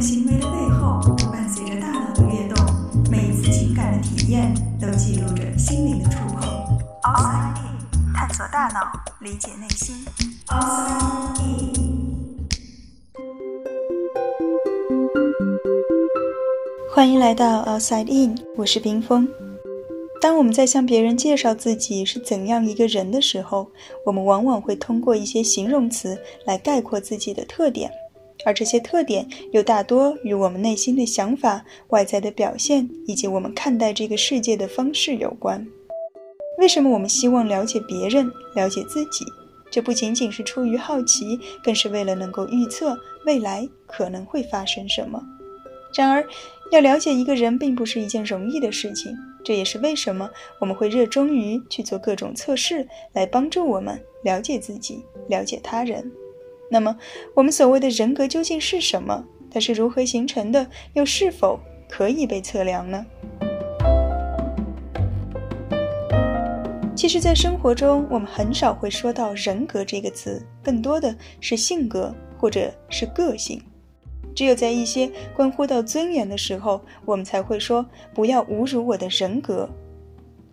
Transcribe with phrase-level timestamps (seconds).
[0.00, 1.00] 行为的背后，
[1.32, 2.64] 伴随着大脑的跃动，
[3.10, 6.48] 每一次情感的体验都记录着心灵的触碰。
[7.02, 9.96] Outside In，探索大脑，理解内心。
[10.46, 11.88] Outside In。
[16.94, 19.28] 欢迎来到 Outside In，我是冰峰。
[20.20, 23.68] 当我们在向别人介绍自己是怎样一个人的时候，
[24.06, 27.90] 我们往往会通过一些形容词来概括自己的特点。
[28.44, 35.66] 而这些特点又大多与我们内心的想法、外在的表现以及我们看待这个世界的方式有关。
[36.58, 39.24] 为什么我们希望了解别人、了解自己？
[39.70, 45.22] 这不仅仅是出于好奇，更是为了能够预测未来可能会发生什么。
[45.94, 46.26] 然而，
[46.72, 49.14] 要了解一个人并不是一件容易的事情。
[49.44, 50.28] 这也是为什么
[50.58, 56.10] 我们会热衷于去做各种测试，来帮助我们了解自己、了解他人。
[56.70, 56.96] 那么，
[57.34, 59.24] 我们所谓的人格究竟是什么？
[59.50, 60.66] 它是如何形成的？
[60.92, 63.06] 又是否可以被测量呢？
[66.94, 73.62] 其实，在生活中，我们很少会说到“人格”这个词，更多的是性格或者是个性。
[74.34, 79.68] 只有在一些关乎到尊严的时候，我们才会说“不要侮辱我的人格”。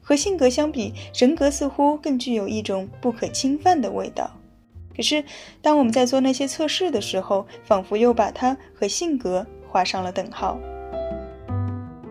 [0.00, 4.30] 和性格相比，人格似乎更具有一种不可侵犯的味道。
[4.96, 5.24] 可是，
[5.60, 10.58] 当我们在做那些测试的时候，仿佛又把它和性格画上了等号。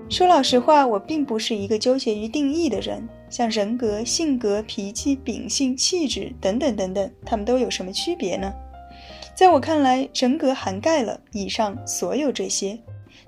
[0.09, 3.07] 说老实话，我并不是一个纠结于定义的人。
[3.29, 8.53] 像人格、性格、脾气、秉性、气质等等等等，它们都有什么区别呢？
[9.33, 12.77] 在我看来，人格涵盖了以上所有这些，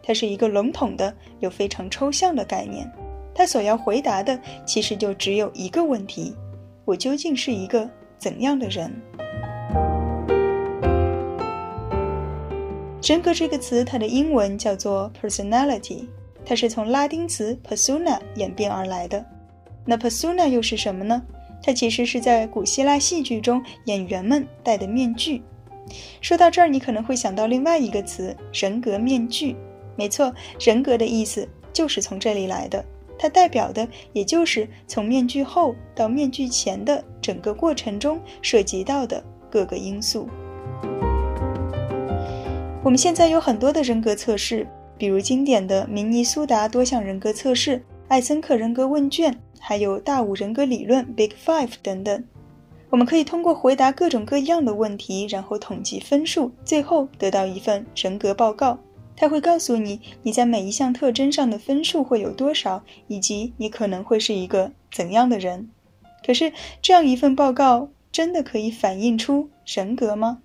[0.03, 2.87] 它是一个笼统的又非常抽象的概念。
[3.33, 6.35] 它所要回答的，其实就只有一个问题：
[6.85, 7.89] 我究竟是一个
[8.19, 8.93] 怎样的人？
[13.05, 16.07] 人格这个词，它的英文叫做 personality，
[16.43, 19.23] 它是从拉丁词 persona 演变而来的。
[19.85, 21.21] 那 persona 又是什么呢？
[21.61, 25.43] 它其实是在古希腊戏剧中演员们戴的面具。
[26.19, 29.55] 说到这儿，你可能会想到另外一个词——人格面具。
[29.95, 32.83] 没错，人格的意思就是从这里来的，
[33.19, 40.27] 它代表的也就是从面具后到面具前的整个过程中涉及到的各个因素。
[42.85, 52.23] 我们现在有很多的人格测试，比如经典的明尼苏达多项人格测试、艾森克人格问卷，还有大五人格理论 （Big Five） 等等。
[52.91, 58.77] 我们可以通过回答各种各样的问题，然后统计分数，最后得到一份人格报告。
[59.15, 65.67] 它会告诉你你在每一项特征上的分数会有多少，以及你可能会是一个怎样的人。
[66.23, 66.53] 可是，
[66.83, 70.43] 这样一份报告真的可以反映出人格吗？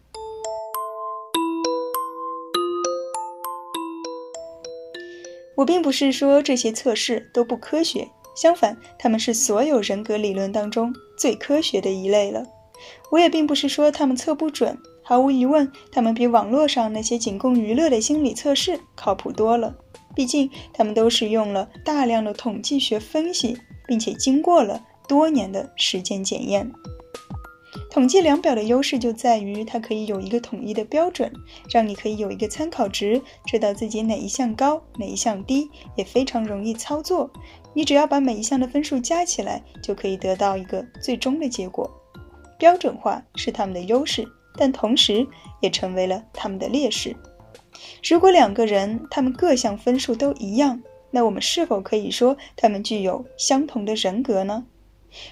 [5.61, 12.43] 我并不是说这些测试都不科学，相反，他们是所有人格理论当中最科学的一类了。
[13.11, 19.75] 我也并不是说他们测不准，毫无疑问，他们比网络上那些仅供娱乐的心理测试靠谱多了。
[20.15, 26.73] 毕竟，他们都是用了大量的统计学分析，并且经过了多年的时间检验。
[27.91, 31.33] 统计量表的优势就在于它可以有一个统一的标准，
[31.69, 37.29] 让你可以有一个参考值，知道自己哪一项高，哪一项低，也非常容易操作。
[37.75, 41.91] 你只要把每一项的分数加起来，就可以得到一个最终的结果。
[42.57, 44.25] 标准化是他们的优势，
[44.57, 45.27] 但同时
[45.61, 47.17] 也成为了他们的劣势。
[48.09, 50.81] 如果两个人他们各项分数都一样，
[51.11, 54.65] 那我们是否可以说他们具有相同的人格呢？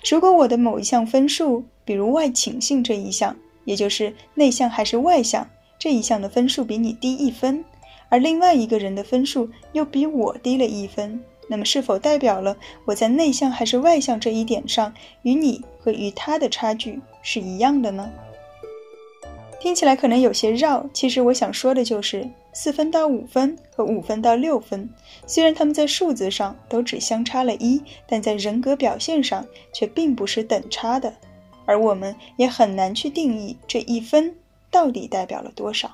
[0.09, 7.65] 如果我的某一项分数，比如外倾性这一项，也就是内向还是外向这一项的分数比你低一分，
[8.09, 18.11] 而另外一个人的分数又比我低了一分，那么是否代表了我在内向还是外向这一点上与你和与他的差距是一样的呢？
[19.61, 22.29] 听起来可能有些绕，其实我想说的就是。
[22.55, 24.91] 四分到五分和五分到六分，
[25.29, 31.15] 虽然他们在数字上都只相差了一，但在人格表现上却并不是等差的，
[31.67, 34.35] 而我们也很难去定义这一分
[34.73, 35.89] 到底代表了多少。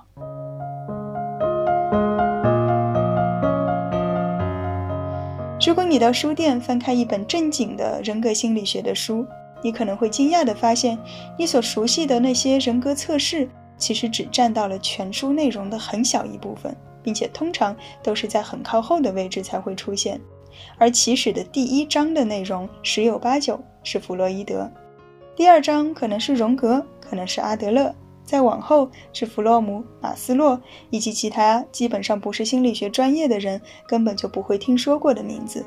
[5.67, 9.27] 如果你到书店翻开一本正经的人格心理学的书，
[9.63, 10.99] 你可能会惊讶地发现，
[11.37, 13.47] 你所熟悉的那些人格测试。
[13.77, 20.21] 其实只占到了全书内容的很小一部分，并且通常都是在很靠后的位置才会出现。
[20.79, 24.71] 而起始的第一章的内容十有八九是弗洛伊德，
[25.35, 27.93] 第二章可能是荣格，可能是阿德勒，
[28.25, 30.61] 再往后是弗洛姆、马斯洛
[30.91, 35.67] 以及其他基本上不是心理学专业的人根本就不会听说过的名字。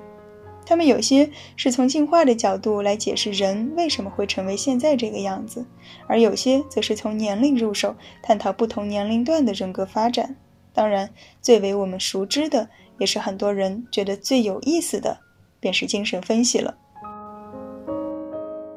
[0.69, 5.66] 他们有些是从进化的角度来解释人为什么会成为现在这个样子，
[6.08, 10.36] 而有些则是从年龄入手，探讨不同年龄段的人格发展。
[10.74, 11.10] 当然，
[11.42, 12.68] 最为我们熟知的，
[13.00, 15.18] 也是很多人觉得最有意思的，
[15.62, 16.75] 便是精神分析了。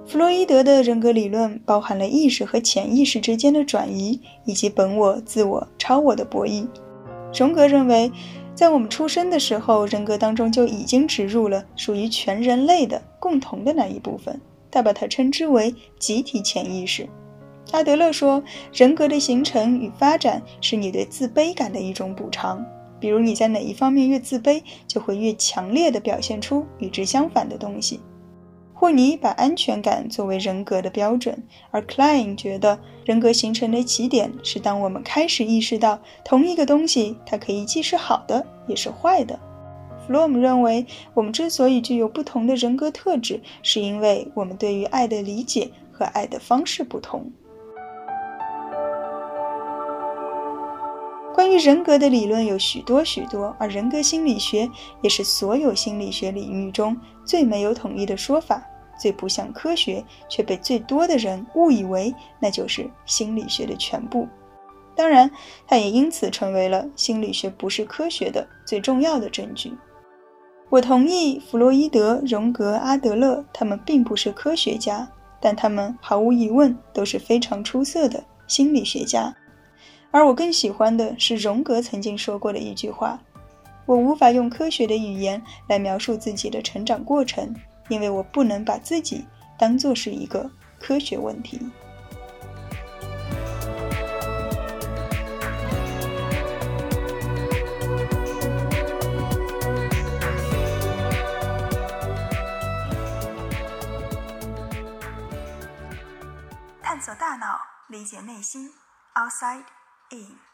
[0.06, 6.68] 弗洛伊德的人格理论包含了意识和潜意识之间的转移，以及本我、自我、超我的博弈。
[7.36, 8.12] 荣格认为。
[8.54, 14.38] 在我们出生的时候，人格当中就已经植入了属于全人类的共同的那一部分，
[14.70, 17.08] 他把它称之为集体潜意识。
[17.72, 18.42] 阿德勒说，
[18.72, 22.64] 人格的形成与发展是你对自卑感的一种补偿，
[22.98, 28.00] 比如你在哪一方面越自卑，就会越强烈地表现出与之相反的东西。
[28.80, 39.38] 霍尼把安全感作为人格的标准，而 Klein 觉得人格形成的起点是当我们开始意识到同一个东西，它可以既是好的也是坏的。
[40.06, 47.30] 弗洛姆认为，我们之所以具有不同的人格特质，是因为我们对于爱的理解和爱的方式不同。
[51.50, 54.70] 关于人格的理论有许多许多，而人格心理学
[55.02, 58.64] 也是所有心理学领域中最没有统一的说法。
[58.96, 64.28] 最不像科学，却被最多的人误以为那就是心理学的全部。
[64.94, 65.28] 当然，
[65.66, 69.76] 它也因此成为了心理学不是科学的最重要的证据。
[70.68, 75.08] 我同意弗洛伊德、荣格、阿德勒，他们并不是科学家，
[75.40, 79.34] 但他们毫无疑问都是非常出色的心理学家。
[80.10, 83.18] 而我更喜欢的是荣格曾经说过的一句话
[83.86, 87.54] ：“我无法用科学的语言来描述自己的成长过程。”
[87.90, 89.26] 因为我不能把自己
[89.58, 90.48] 当做是一个
[90.78, 91.60] 科学问题。
[106.80, 107.58] 探索大脑，
[107.88, 108.70] 理解内心
[109.16, 109.64] ，Outside
[110.12, 110.49] In。